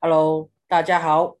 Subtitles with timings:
[0.00, 1.38] Hello，大家好，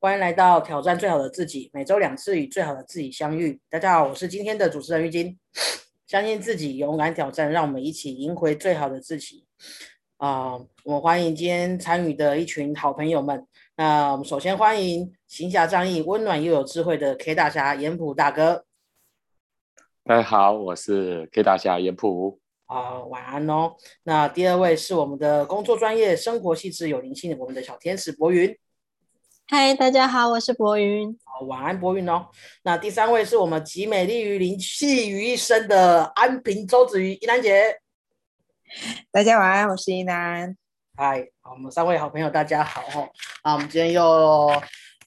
[0.00, 3.60] 欢迎来到挑战最好的自己，每周两次与最好的自己相遇。
[3.68, 5.38] 大家好，我是今天的主持人玉金。
[6.06, 9.44] 相信自己，勇敢挑战，让我们一起赢回最好的自己。
[10.16, 13.46] 啊，我们欢迎今天参与的一群好朋友们。
[13.76, 18.64] 那我们首先欢迎行侠仗义、温暖又有智慧的 K 大侠严普大哥。
[20.04, 22.40] 大家好，我是 K 大侠严普。
[22.68, 23.74] 啊，晚安哦。
[24.02, 28.54] 那第二位是我们的工作专业、生活细致有灵性的我们的小天使博云。
[29.48, 31.18] 嗨，大家好，我是博云。
[31.24, 32.26] 好，晚安，博云哦。
[32.64, 37.78] 那第三位是我们集美丽于灵气于一身的安平周子瑜，一楠姐。
[39.10, 40.54] 大家晚安，我是一楠。
[40.94, 43.08] 嗨，我们三位好朋友，大家好哦。
[43.40, 44.52] 啊，我们今天又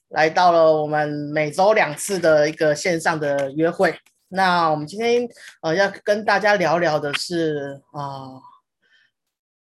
[0.08, 3.94] 来到了我们每周两次的一个线上的约会。
[4.34, 5.28] 那我们今天
[5.60, 8.40] 呃要跟大家聊聊的是啊，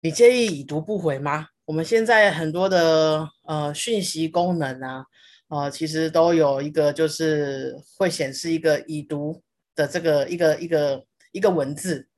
[0.00, 1.50] 你介意已读不回吗？
[1.66, 5.06] 我们现在很多的呃讯息功能啊，
[5.46, 9.40] 呃，其实都有一个就是会显示一个已读
[9.76, 12.08] 的这个一个一个一个文字。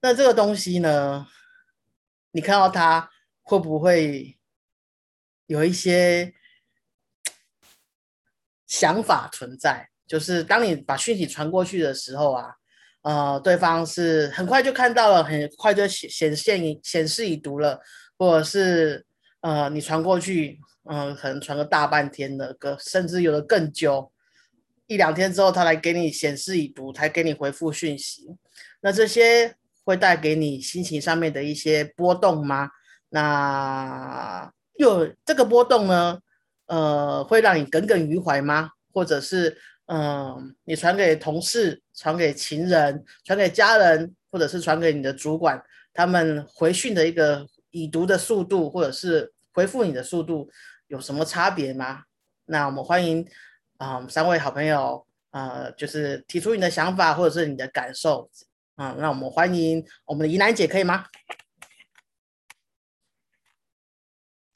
[0.00, 1.28] 那这个东西呢，
[2.32, 3.08] 你看到它
[3.42, 4.36] 会不会
[5.46, 6.34] 有一些
[8.66, 9.90] 想法存在？
[10.06, 12.54] 就是当你把讯息传过去的时候啊，
[13.02, 17.80] 呃，对方是很快就看到了，很快就显显现显示已读了。
[18.16, 19.04] 或者是
[19.40, 24.12] 呃，你传过去，嗯，可能传个大半天的，个甚至有的更久，
[24.86, 28.28] 一两天之后，他来给你显示已读，才给你回复讯息。
[28.82, 32.70] 那这些会带给你心情上面的一些波动吗？
[33.08, 36.20] 那又这个波动呢，
[36.66, 38.70] 呃，会让你耿耿于怀吗？
[38.92, 47.46] 或者是嗯，你传给同事、传给情人、传给家人，或者是传给你的主管，他们回讯的一个。
[47.76, 50.48] 已读的速度，或者是回复你的速度
[50.86, 52.04] 有什么差别吗？
[52.44, 53.26] 那我们欢迎
[53.78, 58.30] 啊三位好朋友，呃，就是提出你的想法或者是你的感受
[58.76, 58.94] 啊。
[58.96, 61.04] 那我们欢迎我们的怡兰姐，可以吗？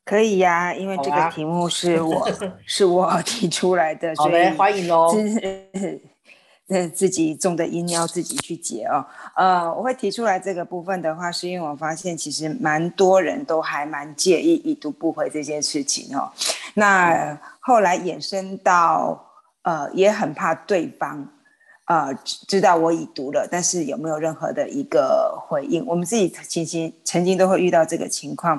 [0.09, 2.27] 可以呀，因为这个题目是我
[2.65, 5.15] 是我 提出来的，所以欢迎哦。
[6.71, 9.05] 那自己种的因要自己去结哦。
[9.37, 16.31] 呃，我会提出来这个部分的话，是因为我发现其实蛮多人都还蛮介意已读不回这件事情哦。
[16.73, 19.23] 那后来衍生到
[19.61, 21.27] 呃，也很怕对方
[21.85, 25.85] 呃知道我已读了，但是有没有任何的一个回应？
[25.87, 28.59] 我们自己曾经曾经都会遇到这个情况。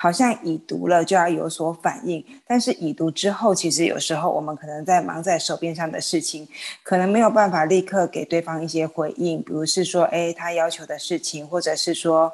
[0.00, 6.46] 好像已读了就要有所反应，但是已读之后，其实有时候我们可能在忙在手边上的事情，
[6.84, 12.32] 可能没有办法立刻给对方一些回应，比如是说，哎，他要求的事情，或者是说，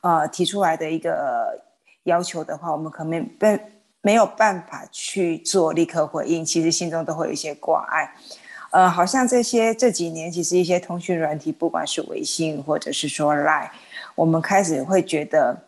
[0.00, 1.62] 呃，提出来的一个
[2.04, 3.60] 要求的话，我们可能没
[4.00, 8.10] 没有办法去做立刻回应，其实心中都会有一些挂碍。
[8.70, 13.68] 呃，好像这些这几年，其实一些通讯软体，不管是微信或者是说 Line，
[14.14, 15.64] 我们开始会觉得。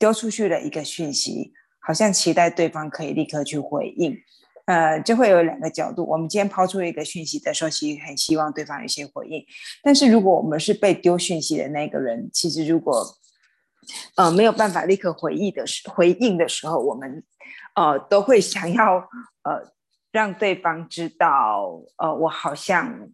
[0.00, 4.16] 丢出去的一个讯息，好像期待对方可以立刻去回应，
[4.64, 6.04] 呃，就会有两个角度。
[6.06, 9.44] 我们今天抛出一个讯息的时候，其实很希望对方有些回应。
[9.82, 13.14] 但是如果我们是被丢讯息的那个人，其实如果
[14.14, 17.22] 呃没有办法立刻回应的时回应的时候，我们
[17.74, 18.96] 呃都会想要
[19.42, 19.70] 呃
[20.10, 23.10] 让对方知道，呃，我好像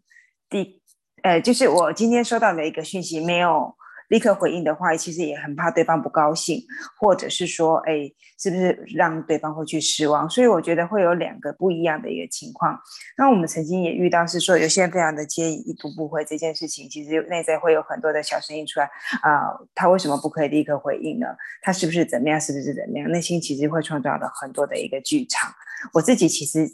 [0.49, 0.81] 第
[1.25, 3.76] 呃就是我今天收到的一个讯息没有。
[4.09, 6.63] 立刻回应的话，其实也很怕对方不高兴，
[7.01, 10.29] 或者是说，哎，是不是让对方会去失望？
[10.31, 12.79] 所以我觉得会有两个不一样的一个情况。
[13.19, 18.87] 那我们曾经也遇到是说，有些人非常的介意一读不回这件事情，其实内在会有很多的小声音出来
[19.23, 21.27] 啊，他为什么不可以立刻回应呢？
[21.63, 22.41] 他是不是怎么样？
[22.41, 23.11] 是不是怎么样？
[23.11, 25.51] 内心其实会创造了很多的一个剧场。
[25.93, 26.69] 我自己其实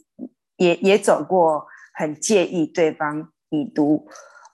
[0.56, 4.06] 也也走过很介意对方已读，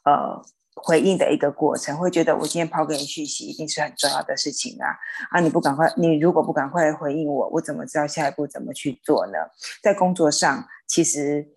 [0.04, 0.40] 呃。
[0.82, 4.86] 回应的一个过程，会觉得我今天抛给你讯息一定是很重要的事情啊！
[5.30, 9.32] 啊，你不赶快，你如果不赶快回应我，我怎么知道下一步怎么去做呢？
[9.82, 11.48] 在工作上，其实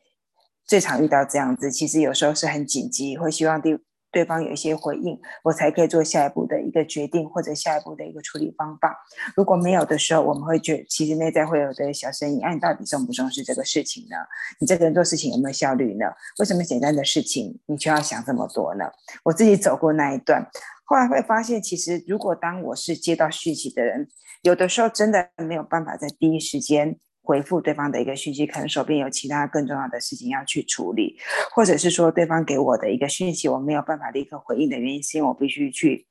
[0.65, 3.77] 最常遇到这样子，其实有时候是很紧急，会希望第。
[4.11, 8.97] 对方有一些回应，我才可以做下一步的一个决定，或者下一步的一个处理方法。
[9.35, 14.17] 如果没有的时候，我们会觉其实内在会有的小声音：，哎，你到底重不重视这个事情呢？
[14.59, 16.05] 你这个人做事情有没有效率呢？
[16.39, 18.85] 为什么简单的事情你却要想这么多呢？
[19.23, 20.45] 我自己走过那一段，
[20.83, 24.07] 后来会发现，其实如果当我是接到讯息的人，
[24.41, 26.99] 有的时候真的没有办法在第一时间。
[27.31, 31.17] 回复对方的一个讯息，可能手边有其他更重要的事情要去处理，
[31.55, 36.05] 或者是说对方给我的一个讯息，我没有办法立刻回应的原因，是因为我必须去，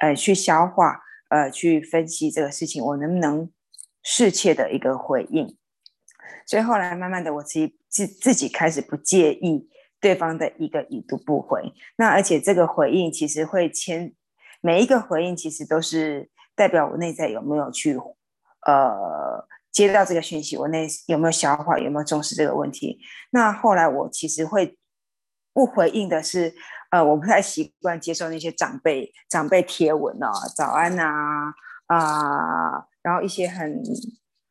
[0.00, 0.98] 呃，去消化，
[1.28, 3.50] 呃去分析这个事情，我能不能
[4.02, 5.58] 适切的一个回应。
[6.46, 9.68] 所以后来慢慢的，我自己自自己开始不介意
[10.00, 11.70] 对方的一个已读不回。
[11.96, 14.14] 那而且这个回应其实会牵
[14.62, 17.98] 每一个回应，其实都是代表我内在有没有去
[18.66, 23.00] 呃接到这个讯息，我内有没有消化，有没有重视这个问题。
[23.30, 24.76] 那后来我其实会
[25.52, 26.54] 不回应的是，
[26.90, 31.54] 呃，我不太习惯接受那些长辈长辈贴文啊，早安啊
[31.86, 33.82] 啊，然后一些很。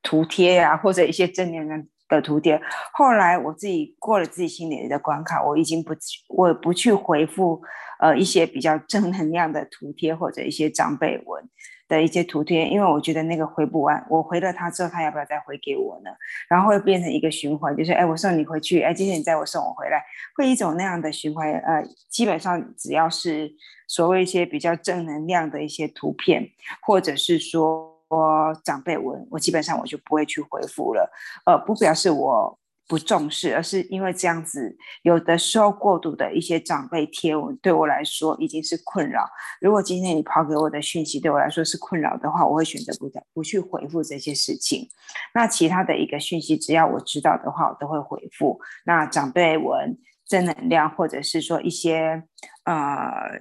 [0.04, 1.76] 图贴呀，或者一些正面的
[2.10, 2.60] 的图贴。
[2.92, 5.94] 后来我自己过了自己心里的关卡，我已经不
[6.28, 7.62] 我不去回复
[8.00, 11.48] 呃一些比较正能量的图贴或者一些长辈文
[11.92, 14.02] 的一些图片，因为我觉得那个回不完。
[14.10, 16.10] 我回了他之后，他要不要再回给我呢？
[16.48, 20.02] 然后会变成一个循环，就是哎，我送你回去，哎，今天你再我送我回来，
[20.38, 21.52] 会一种那样的循环。
[21.52, 23.52] 呃，基本上只要是
[23.88, 26.50] 所谓一些比较正能量的一些图片，
[26.82, 27.92] 或者是说。
[28.12, 31.10] 我长辈文，我基本上我就不会去回复了，
[31.46, 32.60] 呃，不表示我
[32.92, 39.26] 不重视，而是因为这样子，有的时候过度的一些长辈贴文对我来说已经是困扰。
[39.62, 44.90] 如果今天你抛给我的讯息对我来说是困扰的话，我会选择不再不去回复这些事情。
[45.34, 48.60] 那其他的一个讯息，只要我知道的话，我都会回复。
[48.86, 49.98] 那长辈文
[50.28, 52.24] 正能量，或者是说一些
[52.66, 53.40] 呃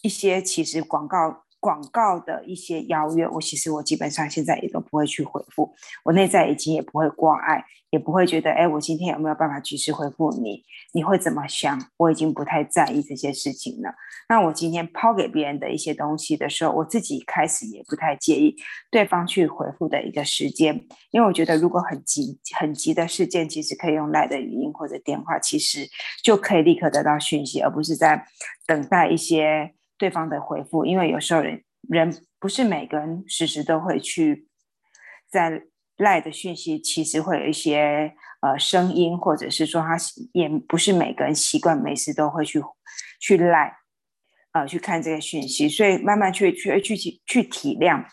[0.00, 1.44] 一些其实广告。
[1.60, 5.74] 广告的一些邀约，我其实我基本上现在也都不会去回复，
[6.04, 10.62] 我内在已经也不会挂碍，也不会觉得，哎，我今天有没有办法及时回复你？
[10.92, 11.78] 你会怎么想？
[11.96, 13.94] 我已经不太在意这些事情了。
[14.28, 18.54] 那我今天抛给别人的一些东西的时候，我自己开始也不太介意
[18.90, 25.88] 对方去回复的一个时间，因为我觉得如果很急很急的事件，其实可以用来的语音或者电话，其实
[26.22, 28.24] 就可以立刻得到讯息，而不是在
[28.66, 29.74] 等待一些。
[29.98, 34.48] 对方的回复，因为有时候人人不是每个人时时都会去
[35.28, 35.64] 在
[35.96, 39.96] 赖的讯息，其实会有一些呃声音，或者是说他
[40.32, 42.62] 也不是每个人习惯每次都会去
[43.20, 43.76] 去赖
[44.52, 46.96] 呃去看这个讯息，所以慢慢去去去
[47.26, 48.04] 去体谅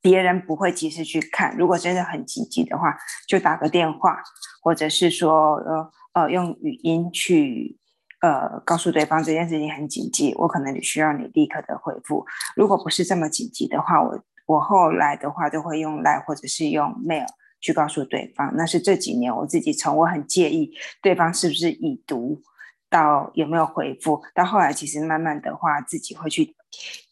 [0.00, 2.96] 别人不会及时去看，如果真的很紧急的话，
[3.28, 4.22] 就打个电话，
[4.62, 7.78] 或者是说呃呃用语音去。
[8.22, 12.24] 呃，告诉对方这件事情很紧急，我可能需要你立刻的回复。
[12.54, 17.26] 如果不是这么紧急的话，我我后来的话都会用 Line 或者是用 Mail
[17.60, 18.54] 去告诉对方。
[18.56, 20.72] 那是这几年我自己从我很介意
[21.02, 22.40] 对方是不是已读
[22.88, 26.54] 到有没有回复，到后来其实慢慢的话自己会去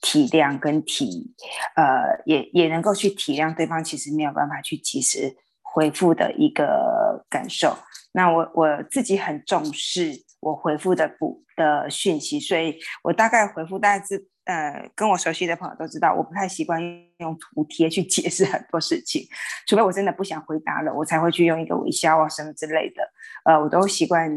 [0.01, 1.35] 体谅跟体，
[1.75, 7.77] 呃，也也能够去体谅对方其实没有办法去及时回复的一个感受。
[8.13, 10.30] 那我我自己很重视。
[10.41, 16.83] 我回复的不的讯息，所以我大概回复，大概是呃，跟我熟悉的朋友都知道，我不太习惯
[17.19, 19.27] 用图贴去解释很多事情，
[19.67, 23.03] 除非我真的不想回答了，我才会去用一个微笑啊什么之类的。
[23.45, 24.31] 呃，我都习惯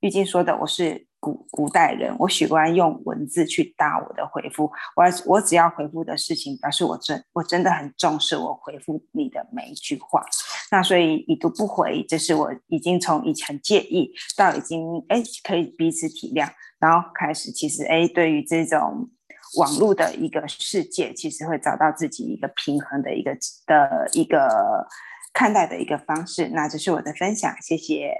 [0.00, 1.09] 玉静说的，我是。
[1.20, 4.64] 古古代人，我喜欢用文字去搭我的回复。
[4.96, 10.24] 我我只要回复的事情，表示我真我真的很重视我回复你的每一句话。
[10.70, 19.10] 那所以已读不回，这是我已经从以前介意到已经哎可以彼此体谅，然后开始其实哎对于这种
[19.58, 24.86] 网络的一个世界，其实会找到自己一个平衡的一个的一个
[25.34, 26.48] 看待的一个方式。
[26.48, 28.14] 那这是我的分享，谢谢。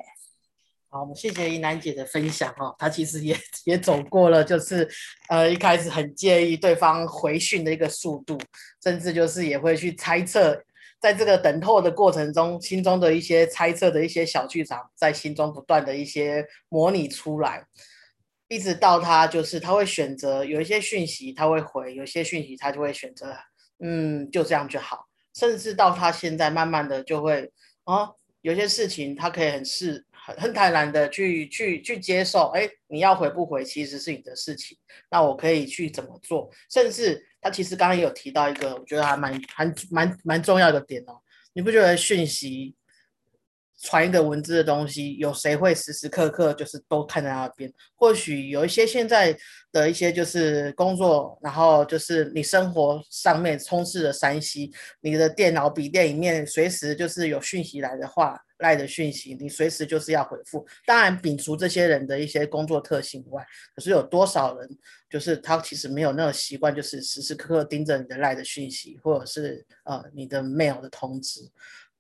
[0.93, 2.75] 好，我们谢谢怡楠姐的分享哦。
[2.77, 4.89] 她其实也也走过了，就是
[5.29, 8.37] 呃一开始很介意对方回讯的一个速度，
[8.83, 10.61] 甚至就是也会去猜测，
[10.99, 17.65] 在这个等候的过程中，心中的一些猜测的一些小剧场，在心中不断的一些模拟出来，
[18.49, 23.33] 一直到他就是他会选择有一些讯息他会回，有些讯息他就会选择
[23.79, 25.07] 嗯就这样就好，
[25.37, 27.49] 甚至到他现在慢慢的就会
[27.85, 30.05] 啊有些事情他可以很是。
[30.27, 34.77] 很很坦然的去去去接受，哎，你要回不回其实是你的事情，
[35.11, 36.51] 那我可以去怎么做？
[36.71, 41.21] 甚至他其实刚刚也有提到一个，我觉得还蛮还蛮蛮重要的点哦，
[41.53, 42.75] 你不觉得讯息？
[43.83, 47.73] 传一个文字的东西，有谁会时时刻刻就是都看在那边？
[47.95, 49.35] 或许有一些现在
[49.73, 60.67] 的一些就是工作，然后就是你生活上面充斥着山西，你的电脑、笔电里面随时就是有讯息来的话，来的讯息，你随时就是要回复。
[60.87, 71.41] 当然，摒除这些人的一些工作特性外，可是有多少人就是他其实没有那个习惯，就是时时刻刻盯着你的来的讯息，或者是呃你的 mail 的通知。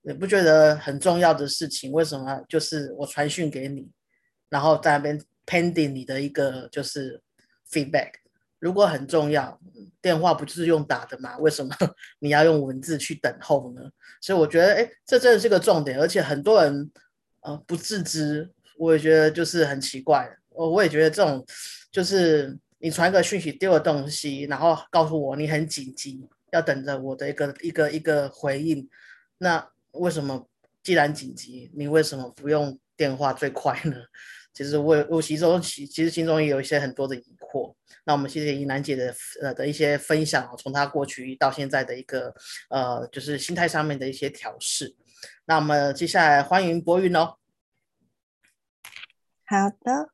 [0.02, 1.92] 你不觉得很重要的事情？
[1.92, 3.90] 为什么就是我传讯给你，
[4.48, 7.20] 然后在那边 pending 你的一个就是
[7.70, 8.12] feedback，
[8.60, 9.58] 如果很重要，
[10.00, 11.36] 电话不就是用打的吗？
[11.38, 11.74] 为什么
[12.20, 13.90] 你要用文字去等候呢？
[14.20, 16.90] 所以我觉得，哎，这真的是个重点，而且很多人
[17.40, 18.48] 呃不自知，
[18.78, 20.30] 我也觉得就是很奇怪。
[20.50, 21.44] 我我也觉得这种
[21.90, 28.88] 就是你传个讯息丢了东西，然后告诉我你很紧急，要等着我的一个一个一个回应，
[29.38, 30.46] 那为什么
[30.82, 33.96] 既然紧急，你为什么不用电话最快呢？
[34.52, 37.74] 其实我我其中其其实心中也有一些很多的疑惑。
[38.04, 42.34] 那我们谢谢怡楠姐的呃的一些分享从她过去到现在的一个
[42.68, 44.96] 呃就是心态上面的一些调试。
[45.44, 47.36] 那我们接下来欢迎博云哦。
[49.44, 50.10] 好的，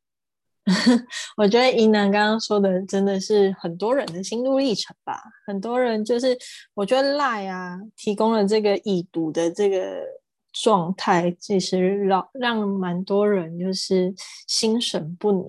[1.37, 5.21] 我觉得怡南刚刚说的真的是很多人的心路历程吧。
[5.47, 6.37] 很多人就是
[6.75, 10.15] 我觉得赖啊提供了这个已读的这个。
[10.62, 14.14] 状态其实让让蛮多人就是
[14.46, 15.46] 心神不宁，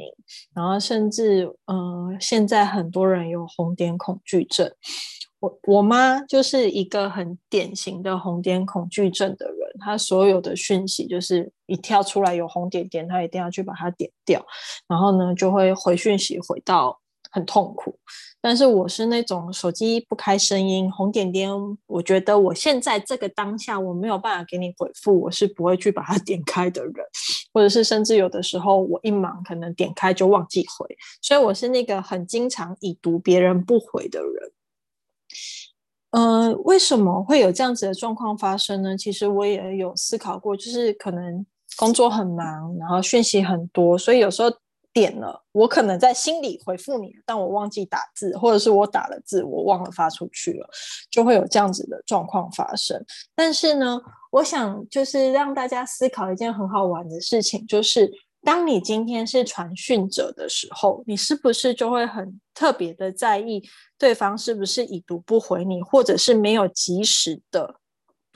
[0.53, 4.69] 然后甚至呃，现在很多人有红点恐惧症。
[5.39, 14.43] 我我妈就是一个很典型的红点恐惧症的人，她所有的讯息就是一跳出来有红点点，她一定要去把它点掉，
[14.87, 16.99] 然后呢就会回讯息回到
[17.31, 17.98] 很痛苦。
[18.39, 21.51] 但是我是那种手机不开声音，红点点，
[21.88, 26.93] 我觉得我现在这个当下我没有办法给你回复，我是不会去把它 点开的人，
[27.51, 34.51] 或者是甚至有的时候我一忙可能点开就忘记回，所以我是那个很经常已读别人不回的人。
[36.12, 38.96] 嗯，为什么会有这样子的状况发生呢？
[38.96, 44.50] 其实我也有思考过，就是可能工作很忙，然后讯息很多，所以有时候。
[44.97, 50.67] 点了，我可能在心里回复你，但我忘记打字，或者是我打了字，我忘了发出去了，
[51.11, 52.99] 就会有这样子的状况发生。
[53.35, 54.01] 但是呢，
[54.31, 58.11] 我想就是让大家思考一件很好玩的事情，就是
[58.41, 63.61] 当你今天是传讯者的时候，你是不是就会很特别的在意
[63.99, 67.75] 对方是不是已读不回你，或者是没有及时的。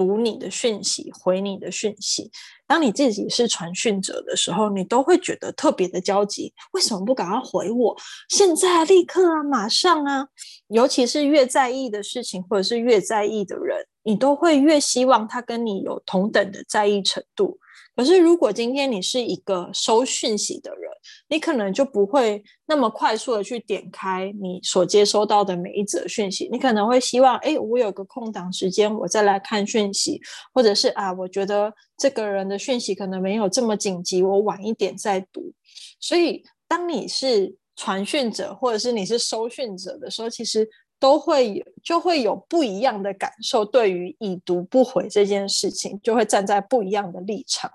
[0.02, 2.32] 读你的讯息，回你的讯息。
[2.66, 6.52] 当你自己是传讯者的时候，你都会觉得特别的焦急。
[6.72, 7.96] 为什么不赶快回我？
[8.30, 10.28] 现在立刻啊，马上啊！
[10.70, 17.60] 尤其是越在意的事情，或者是越在意的人，你都会越希望他跟你有同等的在意程度。
[17.96, 20.91] 可是，如果今天你是一个收讯息的人，
[21.28, 26.50] 你可能就不会那么快速的去点开你所接收到的每一则讯息。
[26.52, 30.20] 你可能会希望，哎，我有个空档时间，我再来看讯息，
[30.54, 35.54] 或者是啊，我觉得这个人的讯息可能没有这么紧急，我晚一点再读。
[36.00, 40.68] 所以，当你是传讯者，或者是你是收讯者的时候，其实
[41.00, 43.64] 都会有就会有不一样的感受。
[43.66, 47.72] 对于已读不回这件事情，就会站在不一样的立场。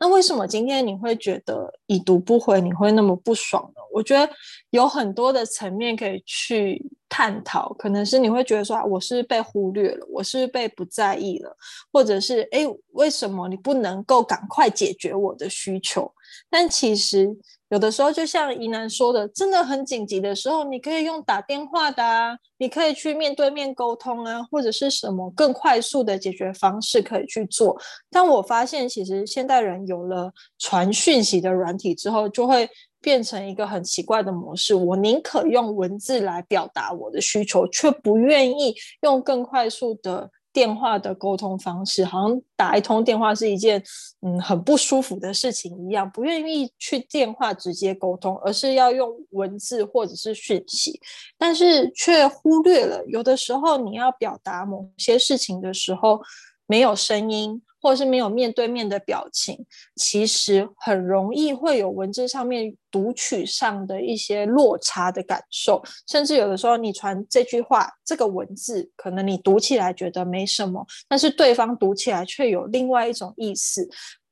[0.00, 3.80] 那为什么今天你会觉得已读不回你会那么不爽呢？
[3.92, 4.32] 我觉得
[4.70, 11.56] 有很多的层面可以去探讨，可能是你会觉得说啊，我是被忽略了，我是被不在意了，
[11.92, 16.12] 或者是哎，为什么你不能够赶快解决我的需求？
[16.48, 17.36] 但其实。
[17.70, 27.78] 有的时候，就像怡南说的，真的很紧急的时候，你可以用打电话的啊，你可以去面对面沟通啊，或者是什么更快速的解决方式可以去做。
[28.10, 32.66] 但我发现，其实现代人有了传讯息的软体之后，就会
[33.02, 34.74] 变成一个很奇怪的模式。
[34.74, 40.30] 我宁可用文字来表达我的需求，却不愿意用更快速的。
[40.58, 43.80] 电话的沟通方式，好像打一通电话是一件
[44.22, 51.00] 嗯很不舒服的事情一样，不愿意去电话直接沟通，而是要用文字或者是讯息，
[51.38, 56.20] 但是却忽略了有的时候你要表达某些事情的时候
[56.66, 57.62] 没有声音。
[57.80, 73.88] 或者是没有面对面的表情，其实很容易会有文字上面读取上的一些落差的感受，甚至有的时候你传这句话，这个文字可能你读起来觉得没什么，但是对方读起来却有另外一种意思，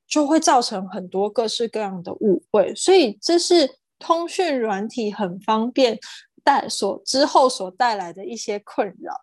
[0.08, 2.74] 就会造成很多各式各样的误会。
[2.74, 5.98] 所以这是通讯软体很方便
[6.42, 9.14] 带所之后所带来的一些困扰，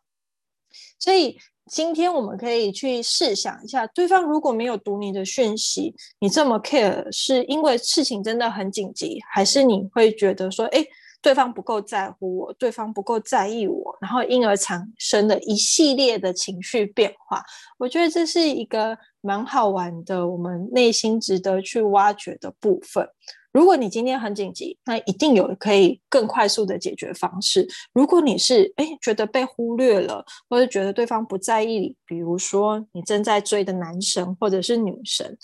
[0.98, 1.38] 所以。
[1.72, 10.86] 今天我们可以去试想一下，对方如果没有读你的讯息，你这么 care，是因为事情真的很紧急，还是你会觉得说，哎，
[11.22, 17.42] 对方不够在乎我，对方不够在意我，然后因而产生的一系列的情绪变化？
[17.78, 23.08] 我觉得这是一个蛮好玩的，我们内心值得去挖掘的部分。
[23.54, 27.68] 如果你今天很紧急，那一定有可以更快速的解决方式。
[27.94, 35.38] 如果你是哎觉得被忽略了，或者觉得对方不在意，比如说你正在追的男神或者是女神，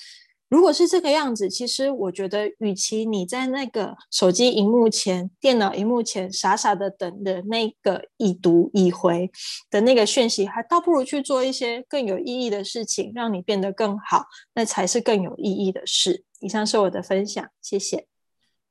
[0.49, 9.29] 如果是这个样子，其实我觉得，与其你在那个手机荧幕前、电脑荧幕前傻傻的等的那个已读已回
[9.69, 14.25] 的那个讯息，还倒不如去做一些更有意义的事情，让你变得更好，
[14.55, 16.23] 那才是更有意义的事。
[16.39, 18.07] 以上是我的分享，谢谢。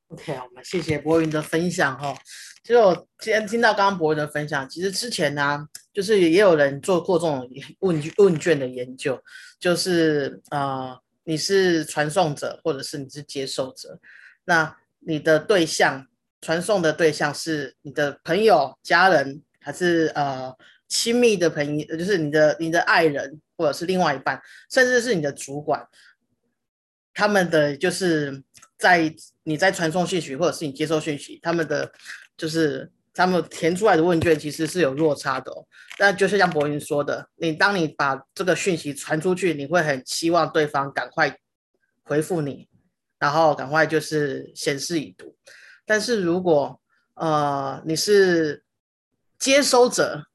[0.09, 2.15] OK，我们谢谢博云的分享哈。
[2.63, 7.49] 其实我今天听到刚刚博云的分享，其实之前呢，就是也有人做过这种
[7.81, 9.23] 问问卷的研究，
[9.59, 10.99] 就是呃。
[11.25, 14.01] 你是传送者，或者是你是接受者？
[14.47, 16.07] 那你的对象
[16.41, 20.51] 传送的对象是你的朋友、家人，还是呃
[20.89, 21.97] 亲密的朋友？
[21.99, 25.87] 就是你的你的爱人，或者是另外一半，甚至是你的主管？
[27.19, 28.43] 他们的就是
[28.79, 31.91] 在你在传送讯息，或者是你接收讯息，他们的
[32.37, 32.91] 就是。
[33.15, 35.51] 他们填出来的问卷其实是有落差的，
[35.99, 41.37] 但就是像博云说的，你当你把这个讯息传出去，你会很希望对方赶快
[42.05, 42.69] 回复你，
[43.19, 45.35] 然后赶快就是显示已读。
[45.85, 46.81] 但是如果
[47.15, 48.63] 呃你是
[49.37, 50.28] 接收者，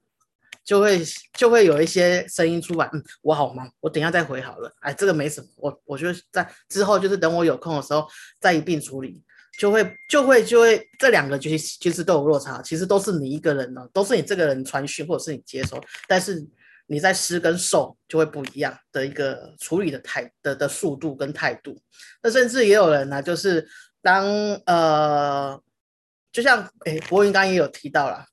[0.63, 1.01] 就会
[1.37, 4.73] 就会有一些声音出来，嗯，我好忙，我等下再回好了。
[4.79, 8.07] 哎，这个没什么，我我就在之后就是等我有空的时候
[8.39, 9.23] 再一并处理。
[9.59, 16.43] 就会就会就会这两个其实其实都有落差，其实都是你一个人呢，都是你这个人传讯或者是你接收，但是
[16.87, 21.77] 你在施跟受就会不一样的一个处理的态的的速度跟态度。
[22.23, 23.63] 那甚至也有人呢，就是
[24.01, 24.25] 当
[24.65, 25.61] 呃，
[26.31, 28.25] 就像哎，博云刚刚也有提到了，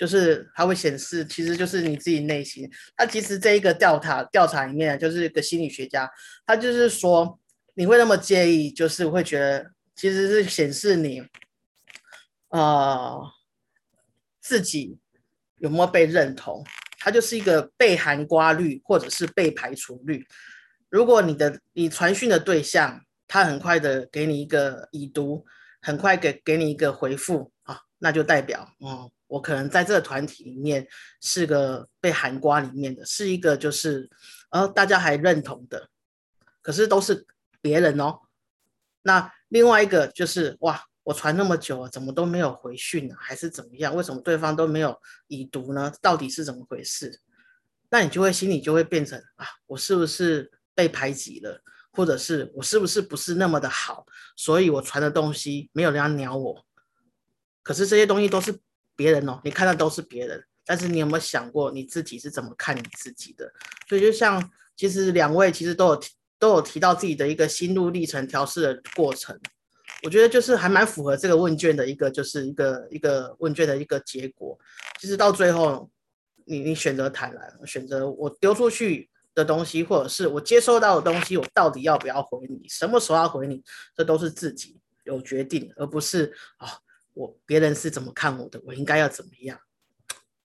[0.00, 2.66] 就是它会显示，其实就是你自己内心。
[2.96, 6.10] 他其实这一个调查调查里面，就是一个心理学家，
[6.46, 7.38] 他就是说
[7.74, 9.70] 你会那么介意，就是会觉得。
[9.96, 11.22] 其实是显示你，
[12.48, 13.20] 呃，
[14.40, 14.98] 自己
[15.58, 16.64] 有没有被认同，
[16.98, 20.26] 它就是一个被含瓜率或者是被排除率。
[20.88, 25.44] 如果你的你传讯的对象，他很快的给你一个已读，
[25.82, 30.86] 很快给给你一个回复啊，那就代表，哦，我可能在这个团体里面
[31.22, 34.10] 是个被含瓜里面的，是一个就是，
[34.50, 35.88] 呃，大家还认同的，
[36.60, 37.26] 可是都是
[37.62, 38.20] 别人哦，
[39.02, 39.32] 那。
[39.50, 43.16] 另外一个就是哇，我传那么久了，怎么都没有回讯呢？
[43.18, 43.92] 还是怎么样？
[43.96, 45.92] 为什么对方都没有已读呢？
[46.00, 47.20] 到底是怎么回事？
[47.88, 51.60] 那你就会心里就会变成啊，我是不是被排挤了？
[51.90, 54.06] 或者是我是不是不是那么的好？
[54.36, 56.64] 所以我传的东西没有人家鸟我。
[57.64, 58.56] 可是这些东西都是
[59.00, 63.50] 别人哦，你看到都是别人，但是你有没有想过你自己是怎么看你自己的？
[63.88, 66.02] 所以就像其实两位其实都有。
[66.40, 69.38] 都有提到自己的一个心路历程调试的过程，
[70.02, 74.58] 我觉得就是还蛮符合这个问卷的一个，就是一个一个问卷的一个结果。
[74.98, 75.90] 其实到最后，
[76.46, 83.62] 你你选择坦然，选择我丢出去的东西，或者是我接收到的东西，我到底要不要回你，什么时候要回你，
[83.94, 86.66] 这都是自己有决定，而不是啊
[87.14, 89.58] 我别人是怎么看我的，我应该要怎么样。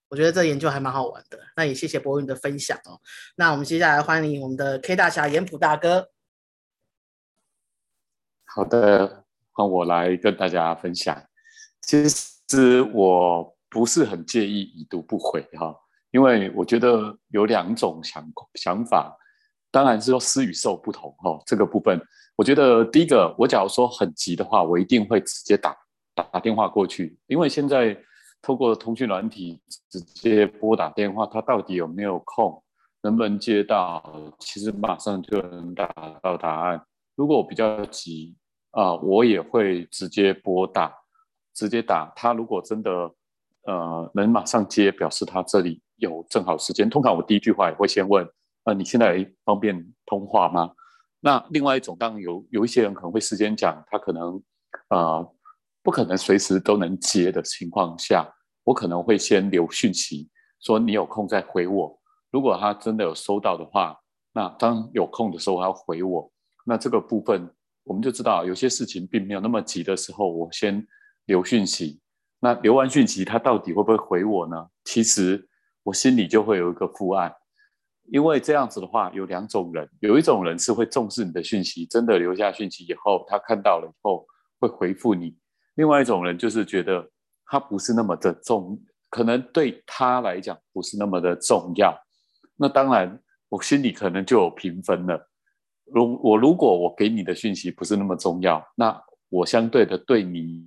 [0.08, 3.02] 我觉得这研究还蛮好玩的，那也谢谢博云的分享哦。
[3.36, 6.10] 那我们接下来欢迎我们的 K 大侠严普大哥。
[8.46, 11.22] 好的，换我来跟大家分享。
[11.82, 15.76] 其实我不是很介意已读不回哈，
[16.12, 19.18] 因为我觉得有两种想想法，
[19.72, 21.42] 当然是说施与受不同哈。
[21.46, 22.00] 这个部分，
[22.38, 25.76] 我觉得第一个，我假如说很急的话，我一定会直接打
[26.16, 27.96] 打电话过去，因为现在。
[28.42, 32.62] 透过通讯软体直接拨打电话，他到底有没有空，
[33.02, 34.04] 能不能接到？
[34.38, 35.88] 其实马上就能打
[36.22, 36.80] 到答案。
[37.16, 38.36] 如果我比较急
[38.70, 40.94] 啊，我也会直接拨打，
[41.56, 42.14] 直接打。
[42.16, 42.92] 他如果真的
[43.64, 46.88] 呃能马上接，表示他这里有正好时间。
[46.88, 48.30] 通常我第一句话也会先问：
[48.66, 50.72] 呃，你现在方便通话吗？
[51.20, 54.40] 那另外一种，当然有有一些人可能会事先讲，他可能
[54.90, 55.35] 呃
[55.86, 58.28] 不可能随时都能接的情况下。
[58.64, 60.28] 我可能会先留讯息，
[60.60, 61.96] 说你有空再回我。
[62.32, 63.96] 如果他真的有收到的话，
[64.34, 66.32] 那当有空的时候还要回我。
[66.66, 67.48] 那这个部分
[67.84, 70.84] 我们就知道，有些事情并没有那么急的时候，我先
[71.26, 72.02] 留讯息。
[72.40, 74.68] 那留完讯息，他到底会不会回我呢？
[74.86, 75.48] 其实
[75.84, 77.32] 我心里就会有一个负案，
[78.12, 84.26] 因为这样子的话，有两种人，有一种人是会重视你的讯息，真的留下讯息以后，他看到了以后
[84.60, 85.30] 会回复你；
[85.76, 87.10] 另外一种人就是觉得。
[87.48, 91.96] 他不是那么的重，可能对他来讲不是那么的重要。
[92.56, 95.30] 那当然，我心里可能就有评分了。
[95.86, 100.66] 如我如果我给你的讯息不是那么重要，那我相对的对你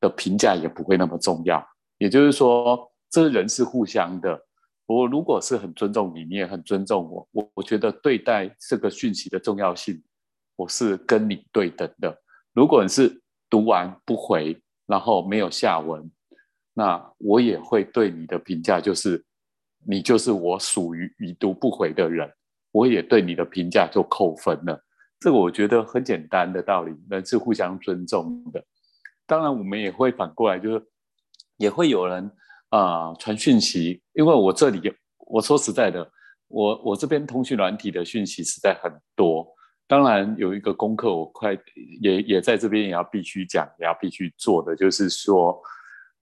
[0.00, 1.64] 的评价也不会那么重要。
[1.98, 4.44] 也就是说，这人是互相的。
[4.86, 10.02] 我如果是很尊重你，你也很尊重我，我我觉得对待这个讯息的重要性
[10.56, 12.20] 我是跟你对等的。
[12.52, 16.10] 如果你是读完不回，然后没有下文，
[16.74, 19.24] 那我也会对你的评价就是
[19.86, 22.30] 你就是我属于已读不回的人，
[22.72, 24.82] 我也对你的评价就扣分了。
[25.18, 28.62] 这个我觉得很简单的道理，人是互相尊重的。
[29.26, 30.86] 当然，我们也会反过来，就是
[31.56, 32.30] 也会有人
[32.68, 36.08] 啊传讯息，因为我这里我说实在的，
[36.48, 39.55] 我我这边通讯软体的讯息实在很多。
[39.88, 41.56] 当然有一个功课，我快
[42.00, 45.60] 也也在这边也要必须讲，也要必须做的，就是说，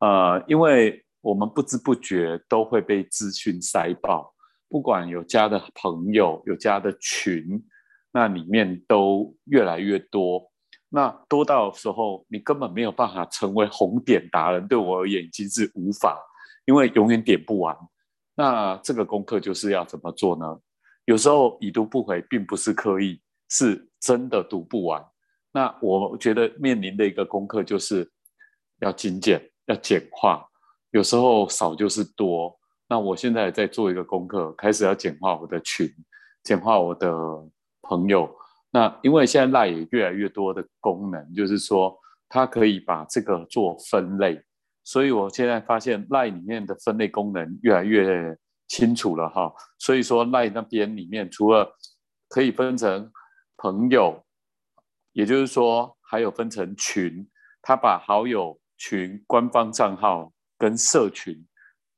[0.00, 4.34] 呃，因为我们不知不觉都会被资讯塞爆，
[4.68, 7.64] 不管有加的朋友，有加的群，
[8.12, 10.50] 那里面都越来越多。
[10.90, 14.68] 那多到时候，你根本没有办法成为红点达人。
[14.68, 16.16] 对我而言，已经是无法，
[16.66, 17.76] 因为永远点不完。
[18.36, 20.60] 那这个功课就是要怎么做呢？
[21.06, 25.04] 有时候已读不回，并不是刻意，是真的读不完。
[25.52, 28.10] 那我觉得面临的一个功课就是
[28.80, 30.44] 要精简，要简化。
[30.90, 32.58] 有时候少就是多。
[32.88, 35.88] 那我现在在做一个功课，开始要简化我的群，
[36.42, 37.12] 简化我的
[37.82, 38.28] 朋友。
[38.70, 41.96] 那因为现在赖也越来越多的功能，就是说
[42.28, 44.42] 它可以把这个做分类，
[44.82, 48.36] 所以我现在发现赖里面的分类功能越来越
[48.68, 49.52] 清楚了哈。
[49.78, 51.72] 所以说赖那边里面除了
[52.28, 53.10] 可以分成
[53.56, 54.24] 朋友，
[55.12, 57.26] 也就是说还有分成群，
[57.62, 61.46] 他把好友群、官方账号跟社群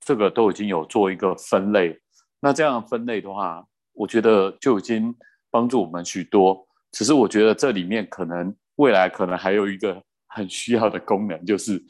[0.00, 2.00] 这个都已经有做一个分类。
[2.40, 5.14] 那这样分类的话，我觉得就已经
[5.50, 6.66] 帮助我们许多。
[6.92, 11.82] 只是我觉得这里面可能未来可能还有一个很需要的功能，就是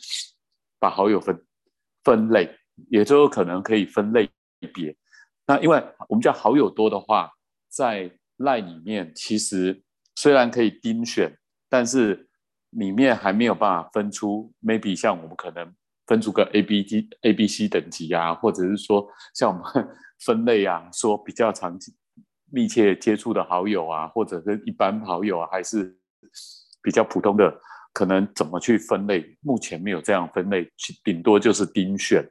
[0.78, 1.44] 把好友分
[2.04, 2.56] 分类，
[2.88, 4.28] 也就可能可以分类
[4.74, 4.96] 别。
[5.46, 7.30] 那因为我们叫好友多的话，
[7.68, 9.82] 在赖里面其实
[10.14, 11.36] 虽然可以丁选，
[11.68, 12.28] 但是
[12.70, 15.74] 里面还没有办法分出 maybe 像我们可能
[16.06, 19.88] 分出个 A、B、D、A、B、C 等级啊，或者是说像我们
[20.24, 21.94] 分类啊，说比较常见。
[22.52, 25.98] 密切接触的好友啊，或者是一般好友啊，还是
[26.80, 27.52] 比较普通的，
[27.92, 29.36] 可能怎么去分类？
[29.40, 30.70] 目前没有这样分类，
[31.02, 32.24] 顶多就是丁选。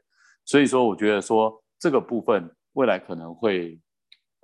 [0.45, 3.77] 所以说，我觉得说这个部分未来可能会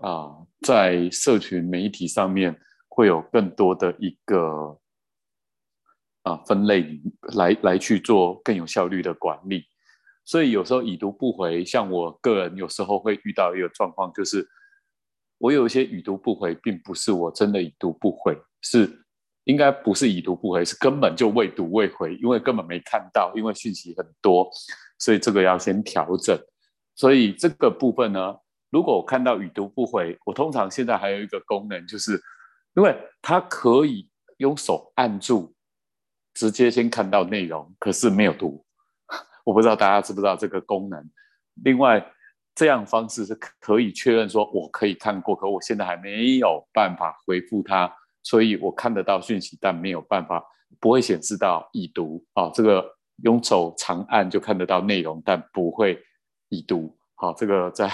[0.02, 4.80] 啊，在社群媒体上面会有更多的一个
[6.24, 7.02] 啊分类
[7.36, 9.66] 来来去做更有效率的管理。
[10.26, 14.48] 所以有时候已读不回，像我个人有时候会遇到一个状况，就是。
[15.44, 18.88] 我有一些已读不回，并不是我真的已读不回，是
[19.46, 24.48] 应该不是已读不回，是根本就未读未回，因为根本没看到，因为讯息很多，
[25.00, 26.40] 所以这个要先调整。
[26.94, 28.36] 所以这个部分呢，
[28.72, 32.20] 如果我看到已读不回，我通常现在还有一个功能，就是
[32.76, 35.54] 因为它可以用手按住，
[36.34, 38.66] 直接先看到内容，可是没有读。
[39.46, 41.08] 我不知道大家知不知道这个功能。
[41.64, 42.04] 另外。
[42.54, 47.90] 这样方式是可以确认说，我可以看过，可我现在还没有办法回复他，
[48.24, 50.44] 所以我看得到讯息，但没有办法，
[50.78, 52.52] 不会显示到已读啊。
[52.54, 52.86] 这个
[53.24, 55.98] 用手长按就看得到内容，但不会
[56.50, 56.94] 已读。
[57.16, 57.90] 好，这个在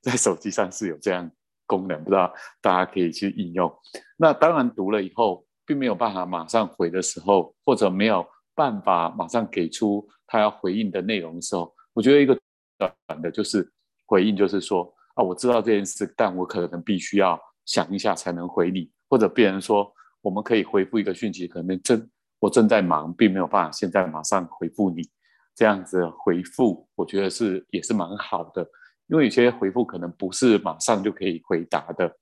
[0.02, 1.30] 在手机上是有这样
[1.66, 3.72] 功能，不知道大家可以去应用。
[4.16, 12.38] 那当然读了以后，并没有办法马上回的时候，或者没有办法马上给出他要回应的内容的时候，我觉得一个
[12.78, 13.70] 短的就是。
[14.06, 19.88] 回应就是说啊，我知道这件事，但我可能必须要想一下才能回你，或者别人说
[20.20, 22.10] 我们可以回复一个讯息，可能正
[22.40, 25.08] 我正在忙，并没有办法现在马上回复你。
[25.54, 28.68] 这样子回复，我觉得是也是蛮好的，
[29.10, 32.16] 因为有些回复可能不是马上就可以回答的，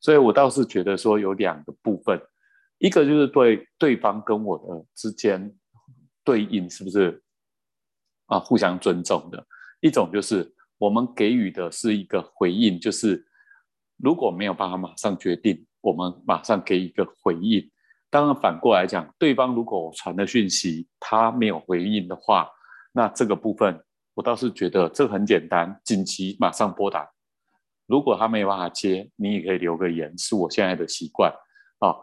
[0.00, 2.20] 所以我倒是觉得说有两个部分，
[2.78, 5.54] 一个就是对对方跟我的之间
[6.22, 7.22] 对应是不是
[8.26, 9.46] 啊互相尊重的，
[9.80, 10.52] 一种就是。
[10.76, 13.24] 我们给予的是一个回应，就是
[13.96, 17.70] 如果没有办法马上决定，我们马上给一个回应。
[18.10, 22.50] 当然反过来讲，对方如果传的讯息他没有回应的话，
[22.92, 23.82] 那这个部分
[24.14, 27.10] 我倒是觉得这很简单，紧急马上拨打。
[27.86, 31.32] 如果他没有办法接，你也可以留个言，是我现在的习惯
[31.80, 31.94] 啊。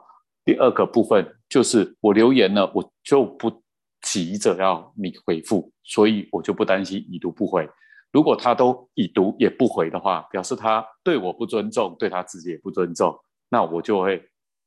[0.44, 3.64] 第二个部分就是我留言了，我就不
[4.02, 7.70] 急着要你回复，所以我就不担心已读不回。
[8.12, 13.18] 如果他都已读也不回的话，表示他对我不尊重，对他自己也不尊重，
[13.50, 14.22] 那我就会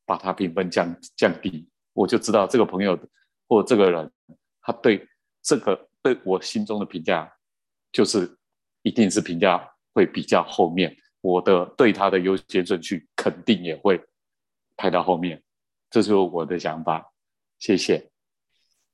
[0.06, 2.98] 把他评分降降低，我就知道这个朋友
[3.48, 4.10] 或这个人，
[4.62, 5.06] 他对
[5.42, 7.30] 这个对我心中的评价，
[7.94, 8.36] 就是
[8.82, 14.02] 一定是评价会比较后面，我的对他的优先顺序肯定也会
[14.76, 15.40] 排到后面，
[15.88, 17.12] 这是我的想法，
[17.60, 18.10] 谢谢。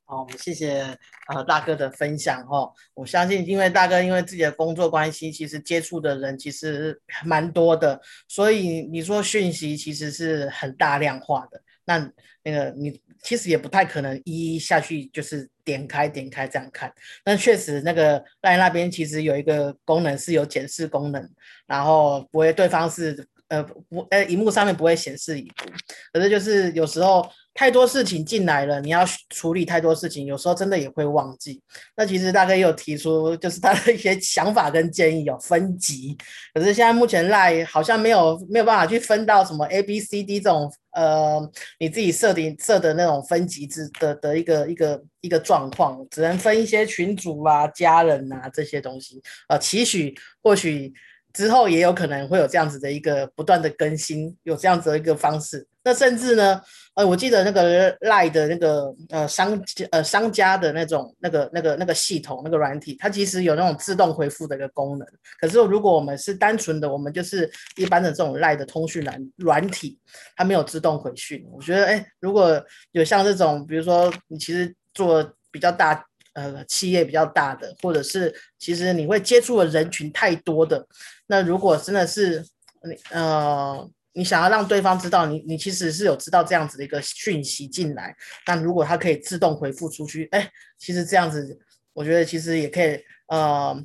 [0.05, 0.99] 好，谢谢
[1.33, 2.71] 呃大哥的分享哦。
[2.93, 11.63] 我相信，因为大哥因为自己的工作关系，其实接触的人其实蛮多的，所以你说讯息其实是很大量化的。
[11.91, 12.13] 那
[12.45, 16.93] 那个你其实也不太可能一一下去就是点开点开这样看。
[17.25, 21.29] 但确实那个在那边其实有一个功能是有检视功能，
[21.67, 25.65] 然后不会对方是呃不呃荧幕上面不会显示已读，
[26.13, 27.29] 可是就是有时候。
[27.61, 31.61] 太多事情进来了，你要处理太多事情，有时候真的也会忘记。
[31.95, 36.17] 那其实大概也有提出，就是他的一些想法跟建议，有分级。
[36.55, 41.39] 可是现在目前赖好像没有没有办法去分到什么 A、B、C、D 这种呃
[41.79, 49.21] 你自己设定设的那种分级制的的一个一个一个状况，只能分一些群主啊、家人啊这些东西。
[49.49, 50.91] 呃，期许或许
[51.35, 55.67] 之后也有可能会有这样子的一个不断的更新，有这样子的一个方式。
[55.83, 56.61] 那甚至呢？
[56.95, 59.59] 呃，我记得那个赖的那个呃商
[59.93, 65.09] 呃商家的那种那个那个那个系统那个软体，它其实有那种自动回复的一个功能。
[65.41, 69.97] 可是如果我们是单纯的，我们就是一般的这种赖的通讯软软体，
[70.37, 71.47] 它没有自动回讯。
[71.53, 80.85] 我觉得，哎，如果有像这种，比如说你其实做比较大呃企业比较大的，或者是其实你会接触的人群太多的，
[81.29, 82.45] 那如果真的是
[82.83, 83.89] 你呃。
[84.13, 88.15] 你想要让对方知道你，你其实是有知道这样子的一个讯息进来。
[88.47, 91.57] 那如果他可以自动回复出去，哎，其实这样子，
[91.93, 93.81] 我觉得其实也可以，呃，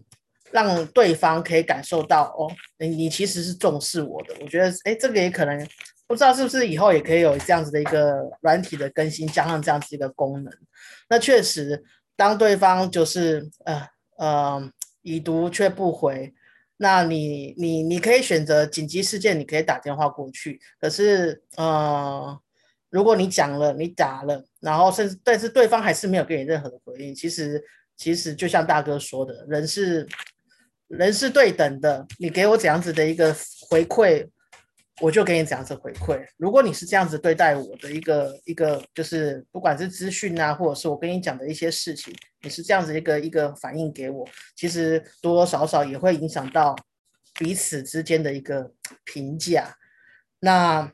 [0.51, 4.33] 让对方可以感受到，哦，你你其实是重视我的。
[4.41, 5.67] 我觉得，哎，这个也可能
[6.07, 10.51] 不知道是不是以后也可以有这样子的一个软体的更新，加上这样子一个功能。
[11.07, 11.83] 那确实，
[12.15, 14.71] 当对方就是呃呃
[15.03, 16.33] 已读却不回。
[16.77, 20.59] 那你你你可以选择紧急事件，你可以打电话过去。
[20.79, 22.39] 可是，呃，
[22.89, 27.63] 如果你讲了，你打了，然后甚至但是对方还是没有给你任何的回应，其实
[27.95, 30.07] 其实就像大哥说的，人是
[30.87, 33.35] 人是对等的，你给我怎样子的一个
[33.69, 34.27] 回馈。
[35.01, 36.25] 我就给你这样子回馈。
[36.37, 46.73] 如果你是这样子对待我的一个一个，就是不管是资讯啊，或者是我跟你讲的一些事情，你是这样子一个一个反应给我，其实多多少少也会影响到
[47.37, 48.71] 彼此之间的一个
[49.03, 49.75] 评价。
[50.39, 50.89] 那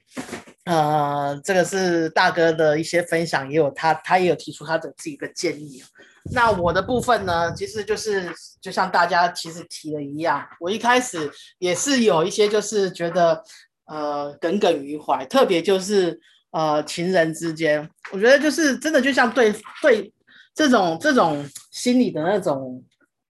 [0.65, 5.83] 呃，这个是大哥的一些分享，也有他他也有提出他的自己的建议。
[6.31, 13.43] 那我的部分呢，其实就是就像大家其实提的一样，我一开始也是有一些就是觉得。
[13.91, 16.17] 呃，耿耿于怀，特别就是
[16.51, 20.13] 呃，情人之间，我觉得就是真的，就像对对
[20.56, 22.82] 这种这种心理的那种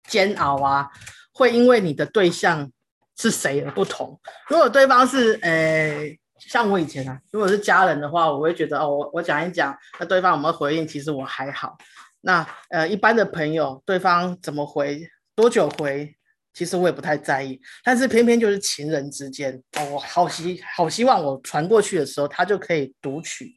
[0.08, 0.88] 煎熬啊，
[1.34, 2.71] 会因为你的对象
[3.17, 4.19] 是谁而不同。
[4.50, 11.76] 如果对方是呃，像我以前啊，如果是家人的话，我会觉得哦，我我讲一讲，那对方有没有回应，其实我还好。
[12.21, 16.15] 那呃，一般的朋友，对方怎么回，多久回？
[16.54, 23.56] 其实我也不太在意，但是偏偏就是情人之间哦，我好希好希望我传过去的时候，他就可以读取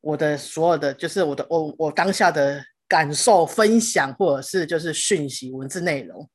[0.00, 6.28] 我的所有的，就是我的我我当下的感受分享，或者是就是讯息文字内容，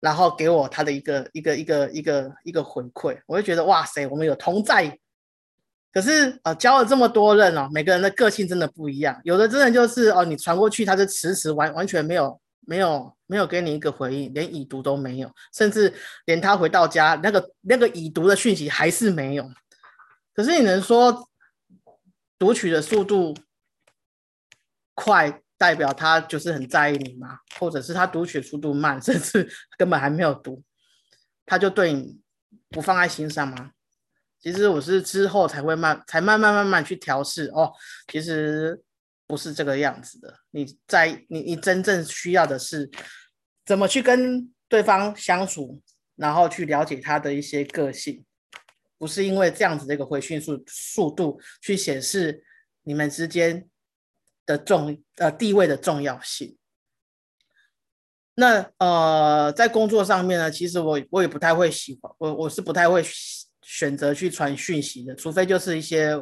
[0.00, 4.98] 然后给我他的一个一个一个一个一个回馈，我就觉得哇塞，我们有同在。
[5.92, 12.40] 可是呃，教了这么多人哦，每个人的个性真的不一样，有的真的就是哦，你传过去他是迟迟完完全没有。
[12.70, 15.92] 没有没有给你一个回应，连已读都没有，甚至
[16.26, 19.50] 连他回到家那个那个已读的讯息还是没有。
[20.32, 21.28] 可是你能说
[22.38, 23.34] 读取的速度
[24.94, 27.40] 快代表他就是很在意你吗？
[27.58, 30.62] 或者是他读取速度慢，甚至 根本还没有读，
[31.44, 32.20] 他就对你
[32.68, 33.72] 不放在心上吗？
[34.40, 37.72] 其实我是之后才会慢，才慢慢慢慢去调试哦。
[38.06, 38.80] 其实。
[39.30, 40.40] 不是这个样子的。
[40.50, 42.90] 你在你你真正需要的是
[43.64, 45.80] 怎么去跟对方相处，
[46.16, 48.24] 然后去了解他的一些个性，
[48.98, 52.42] 不是因为这样子的一个回讯速速度去显示
[52.82, 53.68] 你们之间
[54.44, 56.58] 的重呃地位的重要性。
[58.34, 63.00] 那呃在工作上面呢，其实我我也不太会喜欢我我是不太会
[63.62, 66.20] 选择去传讯息的，除非就是一些。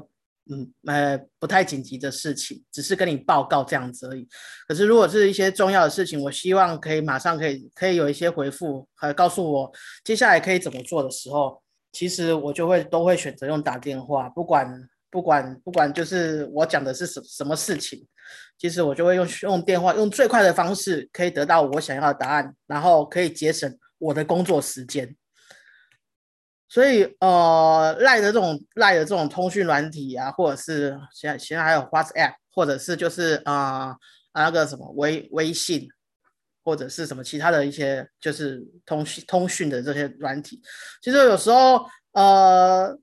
[0.51, 4.27] 嗯，呃，不太紧急的事情，只是跟你报告这样子而已。
[4.67, 18.07] 可是如果是一些重要的事情，我希望可以马上可以可以有一些回复，还告诉我接下来可以怎么做的时候，其实我就会都会选择用打电话，不管不管不管，就是我讲的是什什么事情，
[18.59, 25.15] 其实我就会用用电话，用最快的方式可以得到我想要的答案，然后可以节省我的工作时间。
[26.69, 33.97] 所以呃，赖的这种赖的这种通讯软体啊，或者是现在现在还有 WhatsApp，或者是就是啊、
[34.35, 35.89] 那个什么微微信，
[36.63, 40.61] 或者是什么其他的一些就是通讯通讯的这些软体，
[41.03, 42.95] 其实有时候呃，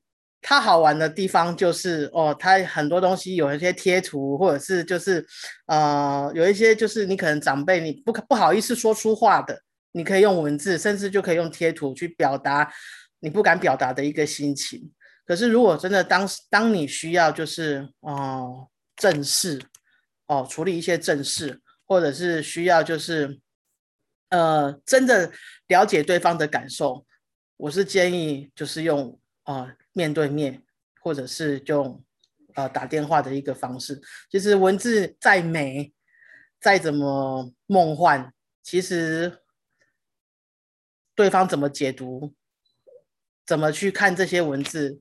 [0.42, 5.26] 它好玩的地方就是哦，它很多东西有一些贴图，或者是就是
[5.66, 9.60] 呃，有一些就是你可能长辈你不可不好意思说出话的，
[9.94, 12.72] 你可以用文字，甚至就可以用贴图去表达
[13.20, 14.92] 你不敢表达的一个心情。
[15.26, 19.60] 可是如果真的当当你需要就是哦、正事
[20.28, 23.40] 哦处理一些正事，或者是需要就是
[24.30, 25.32] 呃真的
[25.68, 27.06] 了解对方的感受，
[27.58, 30.62] 我是建议就是用啊、呃面对面，
[31.02, 32.04] 或者是用
[32.54, 34.00] 呃打电话的一个方式。
[34.30, 35.92] 其实文字再美，
[36.60, 39.40] 再怎么梦幻，其实
[41.16, 42.36] 对方怎么解读，
[43.46, 45.00] 怎么去看这些文字，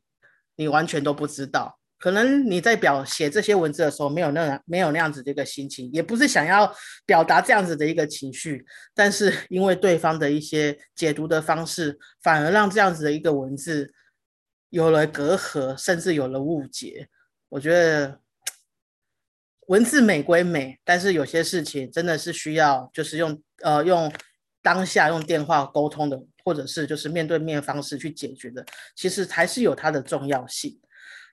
[0.57, 1.78] 你完全都不知道。
[1.98, 6.70] 可能你在表写这些文字的时候，没有那样没有那样子的一个心情，也不是想要
[7.07, 13.94] 表达这样子的一个情绪，但是因为对方的一些解读的方式，反而让这样子的一个文字
[14.68, 17.09] 有了隔阂，甚至有了误解。
[17.48, 18.20] 我觉得
[19.68, 24.12] 文字美归美，但是有些事情真的是需要就是用呃用
[24.61, 30.78] 当下用电话沟通的，或者是就是面对面方式去解决的，其实还是有它的重要性。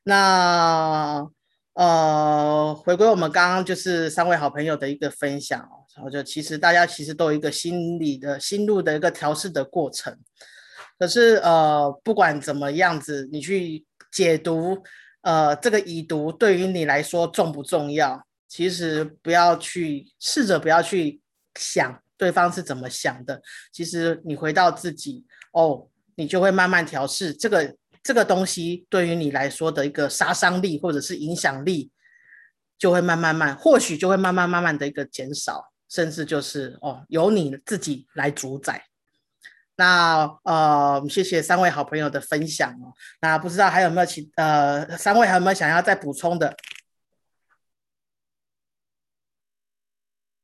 [0.04, 1.28] 那
[1.74, 10.18] 呃，回归我们刚刚就是三位好朋友的一个分享哦，然后就其实大家其实都有一个心理的心路的一个调试的过程。
[11.00, 14.78] 可是呃，不管怎么样子，你去解读
[15.22, 18.26] 呃这个已读对于你来说重不重要？
[18.48, 21.22] 其实不要去试着不要去
[21.56, 23.42] 想对方是怎么想的，
[23.74, 27.76] 其实你回到自己哦，你就会慢慢调试这个。
[28.04, 31.92] 这个东西对于你来说的一个杀伤力或者是影响力，
[32.76, 38.84] 就会慢慢慢，或许就会慢慢慢慢的一个减少，甚至就是哦，由你自己来主宰。
[39.76, 42.92] 那呃，谢谢三位好朋友的分享哦。
[43.22, 46.58] 那不知道还有没有其呃，三位还有没有想要再补充的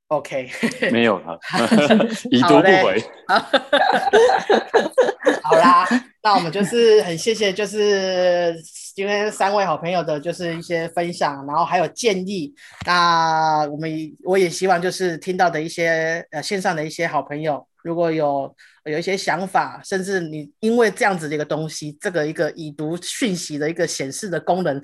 [0.08, 0.50] ？OK，
[0.92, 1.40] 没有了，
[2.32, 3.04] 已读不回。
[5.44, 5.88] 好啦，
[6.22, 8.54] 那我们就是很谢谢，就是
[8.94, 12.54] 今天三位好朋友的，就是一些分享，然后还有建议。
[12.86, 13.90] 那我们
[14.24, 18.54] 我也希望就是听到的一些呃线上的一些好朋友，如果有
[18.86, 24.82] 有一些想法，甚至你因为这样子的一个东西，这个一个已读讯息的一个显示的功能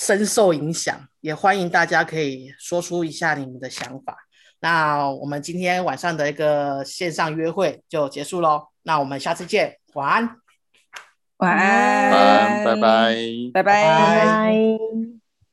[0.00, 4.16] 深受影响，也欢迎大家可以说出一下你们的想法。
[4.60, 8.68] 那我们今天晚上的一个线上约会就结束喽。
[8.82, 10.36] 那我们下次见，晚安，
[11.36, 12.74] 晚晚安，拜，
[13.52, 13.62] 拜拜。
[13.62, 15.19] 拜。